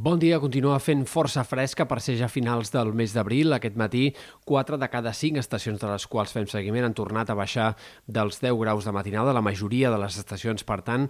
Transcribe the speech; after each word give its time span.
Bon 0.00 0.16
dia, 0.16 0.38
continua 0.40 0.78
fent 0.80 1.02
força 1.04 1.42
fresca 1.44 1.84
per 1.84 1.98
ser 2.00 2.14
ja 2.16 2.28
finals 2.32 2.70
del 2.72 2.94
mes 2.96 3.12
d'abril. 3.12 3.52
Aquest 3.52 3.74
matí, 3.76 4.06
4 4.48 4.78
de 4.80 4.86
cada 4.88 5.10
5 5.12 5.36
estacions 5.42 5.76
de 5.76 5.90
les 5.90 6.06
quals 6.08 6.32
fem 6.32 6.46
seguiment 6.48 6.86
han 6.86 6.94
tornat 6.96 7.28
a 7.28 7.36
baixar 7.36 7.74
dels 8.08 8.40
10 8.40 8.56
graus 8.62 8.88
de 8.88 8.94
matinada, 8.96 9.34
la 9.36 9.44
majoria 9.44 9.90
de 9.92 9.98
les 10.00 10.16
estacions, 10.16 10.64
per 10.64 10.78
tant, 10.86 11.04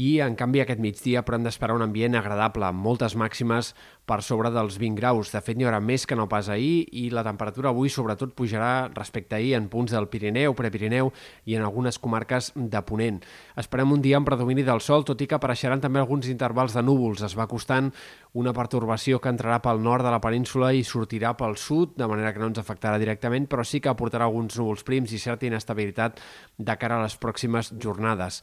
i 0.00 0.22
en 0.24 0.38
canvi 0.40 0.62
aquest 0.64 0.80
migdia 0.80 1.20
però 1.20 1.36
hem 1.36 1.44
d'esperar 1.44 1.76
un 1.76 1.84
ambient 1.84 2.16
agradable, 2.16 2.64
amb 2.64 2.80
moltes 2.80 3.12
màximes 3.12 3.74
per 4.08 4.22
sobre 4.24 4.48
dels 4.50 4.80
20 4.80 4.96
graus. 4.96 5.34
De 5.34 5.44
fet, 5.44 5.60
n'hi 5.60 5.68
haurà 5.68 5.82
més 5.84 6.08
que 6.08 6.16
no 6.16 6.24
pas 6.26 6.48
ahir 6.48 6.88
i 6.96 7.10
la 7.12 7.26
temperatura 7.26 7.74
avui 7.74 7.92
sobretot 7.92 8.32
pujarà 8.32 8.88
respecte 8.96 9.36
ahir 9.36 9.52
en 9.58 9.68
punts 9.68 9.92
del 9.92 10.08
Pirineu, 10.08 10.56
Prepirineu 10.56 11.12
i 11.44 11.58
en 11.60 11.68
algunes 11.68 12.00
comarques 12.00 12.54
de 12.56 12.82
Ponent. 12.88 13.20
Esperem 13.60 13.92
un 13.92 14.00
dia 14.00 14.16
amb 14.16 14.26
predomini 14.26 14.64
del 14.64 14.80
sol, 14.80 15.04
tot 15.04 15.20
i 15.20 15.28
que 15.28 15.36
apareixeran 15.36 15.84
també 15.84 16.00
alguns 16.00 16.32
intervals 16.32 16.72
de 16.72 16.82
núvols. 16.88 17.20
Es 17.28 17.36
va 17.36 17.46
costant 17.52 17.92
una 18.32 18.52
pertorbació 18.54 19.18
que 19.18 19.30
entrarà 19.32 19.58
pel 19.62 19.80
nord 19.82 20.06
de 20.06 20.10
la 20.14 20.20
península 20.22 20.70
i 20.72 20.84
sortirà 20.86 21.32
pel 21.38 21.56
sud, 21.58 21.96
de 21.98 22.06
manera 22.06 22.32
que 22.32 22.42
no 22.42 22.50
ens 22.50 22.60
afectarà 22.62 22.98
directament, 23.02 23.48
però 23.50 23.64
sí 23.66 23.80
que 23.82 23.90
aportarà 23.90 24.28
alguns 24.28 24.58
núvols 24.58 24.84
prims 24.86 25.12
i 25.12 25.18
certa 25.18 25.48
inestabilitat 25.48 26.20
de 26.58 26.76
cara 26.78 27.00
a 27.00 27.06
les 27.08 27.18
pròximes 27.18 27.74
jornades. 27.82 28.42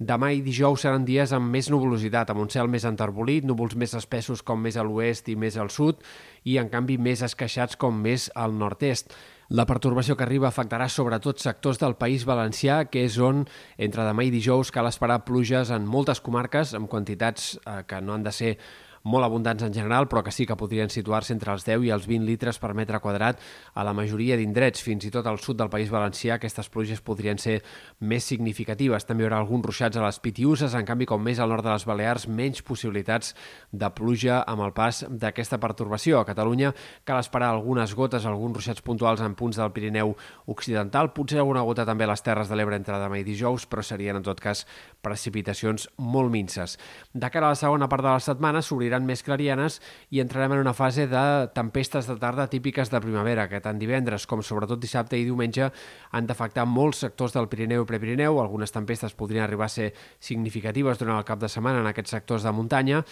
Demà 0.00 0.30
i 0.32 0.40
dijous 0.40 0.80
seran 0.80 1.04
dies 1.04 1.34
amb 1.36 1.52
més 1.52 1.68
nuvolositat, 1.68 2.30
amb 2.32 2.40
un 2.40 2.48
cel 2.48 2.70
més 2.72 2.86
enterbolit, 2.88 3.44
núvols 3.44 3.76
més 3.76 3.92
espessos 3.98 4.40
com 4.40 4.62
més 4.64 4.78
a 4.80 4.84
l'oest 4.86 5.28
i 5.28 5.36
més 5.36 5.58
al 5.60 5.68
sud, 5.70 6.00
i 6.48 6.56
en 6.56 6.70
canvi 6.72 6.96
més 6.96 7.20
esqueixats 7.22 7.76
com 7.76 8.00
més 8.00 8.30
al 8.34 8.56
nord-est. 8.56 9.12
La 9.52 9.66
pertorbació 9.68 10.16
que 10.16 10.24
arriba 10.24 10.48
afectarà 10.48 10.86
sobretot 10.88 11.42
sectors 11.42 11.78
del 11.82 11.98
País 12.00 12.24
Valencià, 12.24 12.86
que 12.88 13.04
és 13.04 13.18
on 13.20 13.44
entre 13.76 14.06
demà 14.08 14.24
i 14.24 14.32
dijous 14.32 14.72
cal 14.72 14.88
esperar 14.88 15.20
pluges 15.26 15.68
en 15.74 15.84
moltes 15.84 16.24
comarques, 16.24 16.72
amb 16.78 16.88
quantitats 16.88 17.58
eh, 17.60 17.82
que 17.86 18.00
no 18.00 18.16
han 18.16 18.24
de 18.24 18.32
ser 18.32 18.54
molt 19.02 19.24
abundants 19.24 19.62
en 19.64 19.72
general, 19.72 20.08
però 20.08 20.22
que 20.22 20.32
sí 20.32 20.44
que 20.46 20.56
podrien 20.58 20.90
situar-se 20.92 21.32
entre 21.32 21.52
els 21.54 21.64
10 21.64 21.86
i 21.86 21.92
els 21.94 22.06
20 22.08 22.26
litres 22.28 22.58
per 22.60 22.74
metre 22.76 23.00
quadrat 23.00 23.40
a 23.74 23.84
la 23.86 23.94
majoria 23.96 24.36
d'indrets. 24.36 24.82
Fins 24.84 25.06
i 25.08 25.10
tot 25.10 25.26
al 25.26 25.40
sud 25.40 25.56
del 25.60 25.70
País 25.72 25.90
Valencià 25.90 26.36
aquestes 26.36 26.68
pluges 26.68 27.00
podrien 27.00 27.38
ser 27.38 27.60
més 28.00 28.24
significatives. 28.24 29.06
També 29.08 29.24
hi 29.24 29.28
haurà 29.28 29.40
alguns 29.40 29.64
ruixats 29.66 29.96
a 29.96 30.04
les 30.04 30.20
Pitiuses, 30.20 30.74
en 30.76 30.84
canvi, 30.88 31.08
com 31.08 31.22
més 31.22 31.40
al 31.40 31.48
nord 31.52 31.64
de 31.64 31.72
les 31.72 31.86
Balears, 31.88 32.28
menys 32.28 32.60
possibilitats 32.66 33.34
de 33.72 33.90
pluja 33.96 34.42
amb 34.46 34.66
el 34.66 34.74
pas 34.76 35.04
d'aquesta 35.08 35.60
pertorbació. 35.62 36.20
A 36.20 36.28
Catalunya 36.28 36.74
cal 37.08 37.22
esperar 37.22 37.50
algunes 37.54 37.94
gotes, 37.96 38.26
alguns 38.28 38.60
ruixats 38.60 38.84
puntuals 38.84 39.24
en 39.24 39.34
punts 39.34 39.56
del 39.56 39.72
Pirineu 39.72 40.14
Occidental, 40.52 41.12
potser 41.16 41.40
alguna 41.40 41.64
gota 41.64 41.86
també 41.88 42.04
a 42.04 42.12
les 42.12 42.22
Terres 42.26 42.50
de 42.50 42.58
l'Ebre 42.58 42.76
entre 42.76 43.00
demà 43.00 43.20
i 43.20 43.24
dijous, 43.24 43.66
però 43.70 43.82
serien 43.86 44.20
en 44.20 44.26
tot 44.26 44.40
cas 44.40 44.66
precipitacions 45.00 45.88
molt 45.96 46.30
minces. 46.32 46.76
De 47.14 47.30
cara 47.30 47.48
a 47.48 47.54
la 47.54 47.58
segona 47.58 47.88
part 47.88 48.04
de 48.04 48.12
la 48.12 48.20
setmana 48.20 48.62
s'obriran 48.62 48.89
s'obriran 48.90 49.06
més 49.06 49.22
clarianes 49.22 49.78
i 50.10 50.20
entrarem 50.20 50.56
en 50.56 50.64
una 50.64 50.74
fase 50.74 51.06
de 51.06 51.48
tempestes 51.54 52.08
de 52.08 52.16
tarda 52.18 52.48
típiques 52.50 52.90
de 52.90 53.00
primavera, 53.00 53.46
que 53.48 53.60
tant 53.62 53.78
divendres 53.78 54.26
com 54.26 54.42
sobretot 54.42 54.80
dissabte 54.80 55.16
i 55.16 55.24
diumenge 55.24 55.70
han 56.10 56.26
d'afectar 56.26 56.66
molts 56.66 57.04
sectors 57.04 57.32
del 57.32 57.48
Pirineu 57.48 57.84
i 57.84 57.86
Prepirineu. 57.86 58.40
Algunes 58.40 58.72
tempestes 58.72 59.14
podrien 59.14 59.44
arribar 59.44 59.66
a 59.66 59.70
ser 59.70 59.92
significatives 60.18 60.98
durant 60.98 61.18
el 61.18 61.24
cap 61.24 61.38
de 61.38 61.48
setmana 61.48 61.80
en 61.80 61.86
aquests 61.86 62.10
sectors 62.10 62.42
de 62.42 62.52
muntanya 62.52 63.04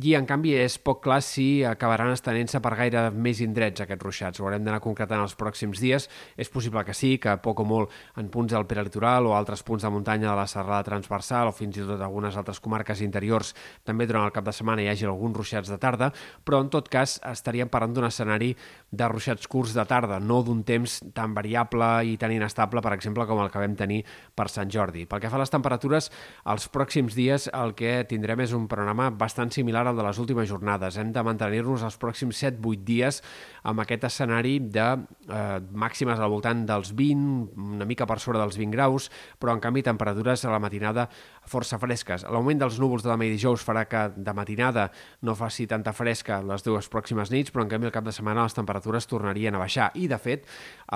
i, 0.00 0.14
en 0.16 0.26
canvi, 0.26 0.54
és 0.56 0.78
poc 0.78 1.02
clar 1.04 1.20
si 1.24 1.64
acabaran 1.64 2.12
estenent-se 2.14 2.60
per 2.64 2.74
gaire 2.76 3.10
més 3.10 3.40
indrets 3.44 3.84
aquests 3.84 4.04
ruixats. 4.04 4.40
Ho 4.40 4.48
haurem 4.48 4.64
d'anar 4.64 4.80
concretant 4.84 5.20
els 5.24 5.36
pròxims 5.36 5.80
dies. 5.80 6.08
És 6.36 6.48
possible 6.52 6.82
que 6.84 6.96
sí, 6.96 7.16
que 7.20 7.36
poc 7.44 7.60
o 7.60 7.68
molt 7.68 7.92
en 8.16 8.30
punts 8.32 8.52
del 8.52 8.66
peralitoral 8.68 9.28
o 9.28 9.36
altres 9.36 9.62
punts 9.66 9.84
de 9.84 9.92
muntanya 9.92 10.30
de 10.30 10.36
la 10.36 10.48
serrada 10.48 10.84
transversal 10.86 11.50
o 11.50 11.56
fins 11.56 11.76
i 11.76 11.84
tot 11.84 12.00
algunes 12.00 12.36
altres 12.36 12.60
comarques 12.60 13.02
interiors 13.04 13.52
també 13.84 14.06
durant 14.06 14.26
el 14.26 14.34
cap 14.34 14.44
de 14.46 14.54
setmana 14.54 14.84
hi 14.84 14.90
hagi 14.92 15.08
algun 15.08 15.25
alguns 15.26 15.36
ruixats 15.36 15.70
de 15.70 15.78
tarda, 15.78 16.12
però 16.44 16.60
en 16.62 16.70
tot 16.70 16.88
cas 16.88 17.18
estaríem 17.26 17.68
parlant 17.72 17.94
d'un 17.96 18.06
escenari 18.06 18.54
de 18.90 19.08
ruixats 19.10 19.48
curts 19.50 19.74
de 19.74 19.84
tarda, 19.88 20.20
no 20.20 20.42
d'un 20.46 20.62
temps 20.64 21.00
tan 21.14 21.34
variable 21.34 21.88
i 22.06 22.16
tan 22.16 22.32
inestable, 22.32 22.80
per 22.82 22.94
exemple, 22.94 23.26
com 23.26 23.42
el 23.42 23.50
que 23.50 23.60
vam 23.60 23.74
tenir 23.76 24.02
per 24.34 24.48
Sant 24.52 24.70
Jordi. 24.70 25.06
Pel 25.06 25.20
que 25.20 25.30
fa 25.30 25.38
a 25.38 25.42
les 25.42 25.52
temperatures, 25.52 26.10
els 26.46 26.68
pròxims 26.72 27.16
dies 27.16 27.48
el 27.52 27.74
que 27.78 28.04
tindrem 28.08 28.44
és 28.44 28.54
un 28.56 28.68
panorama 28.70 29.10
bastant 29.10 29.50
similar 29.52 29.86
al 29.86 29.98
de 29.98 30.06
les 30.06 30.20
últimes 30.22 30.48
jornades. 30.48 30.96
Hem 30.96 31.12
de 31.12 31.24
mantenir-nos 31.26 31.84
els 31.86 31.98
pròxims 31.98 32.38
7-8 32.44 32.86
dies 32.86 33.22
amb 33.66 33.82
aquest 33.82 34.06
escenari 34.06 34.58
de 34.60 34.86
eh, 34.86 35.58
màximes 35.72 36.20
al 36.20 36.30
voltant 36.30 36.64
dels 36.68 36.92
20, 36.96 37.56
una 37.76 37.88
mica 37.88 38.06
per 38.06 38.20
sobre 38.22 38.38
dels 38.38 38.58
20 38.58 38.74
graus, 38.76 39.10
però 39.40 39.56
en 39.56 39.62
canvi 39.62 39.82
temperatures 39.86 40.44
a 40.46 40.54
la 40.54 40.62
matinada 40.62 41.08
força 41.46 41.78
fresques. 41.82 42.24
L'augment 42.30 42.60
dels 42.62 42.78
núvols 42.82 43.04
de 43.04 43.10
demà 43.10 43.26
i 43.26 43.34
dijous 43.34 43.64
farà 43.66 43.86
que 43.90 44.06
de 44.16 44.34
matinada 44.36 44.88
no 45.22 45.34
faci 45.38 45.66
tanta 45.70 45.94
fresca 45.96 46.40
les 46.44 46.64
dues 46.66 46.90
pròximes 46.92 47.32
nits, 47.32 47.52
però 47.54 47.64
en 47.64 47.72
canvi 47.72 47.88
el 47.88 47.94
cap 47.94 48.04
de 48.06 48.14
setmana 48.14 48.44
les 48.46 48.56
temperatures 48.56 49.08
tornarien 49.08 49.56
a 49.56 49.62
baixar. 49.62 49.90
I, 49.94 50.06
de 50.10 50.18
fet, 50.20 50.46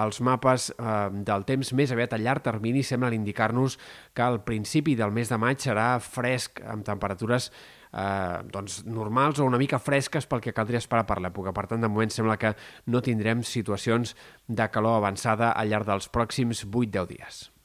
els 0.02 0.20
mapes 0.24 0.70
eh, 0.76 0.94
del 1.26 1.46
temps 1.48 1.72
més 1.76 1.92
aviat 1.94 2.14
a 2.16 2.20
llarg 2.20 2.44
termini 2.44 2.84
semblen 2.86 3.16
indicar-nos 3.16 3.78
que 4.14 4.24
al 4.24 4.42
principi 4.46 4.96
del 4.98 5.14
mes 5.14 5.32
de 5.32 5.38
maig 5.40 5.60
serà 5.62 5.92
fresc, 6.04 6.62
amb 6.66 6.86
temperatures 6.86 7.50
eh, 7.92 8.40
doncs, 8.52 8.82
normals 8.86 9.40
o 9.40 9.46
una 9.48 9.60
mica 9.60 9.80
fresques 9.82 10.28
pel 10.30 10.42
que 10.44 10.54
caldria 10.56 10.82
esperar 10.82 11.06
per 11.08 11.20
l'època. 11.22 11.54
Per 11.56 11.66
tant, 11.70 11.80
de 11.82 11.90
moment 11.90 12.12
sembla 12.12 12.38
que 12.40 12.54
no 12.86 13.02
tindrem 13.04 13.44
situacions 13.46 14.16
de 14.48 14.68
calor 14.70 15.00
avançada 15.00 15.52
al 15.52 15.72
llarg 15.72 15.88
dels 15.88 16.10
pròxims 16.12 16.66
8-10 16.66 17.10
dies. 17.10 17.50